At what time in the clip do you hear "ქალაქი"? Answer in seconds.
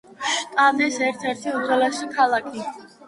2.17-2.67